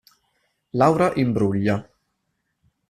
[0.81, 1.77] Laura Imbruglia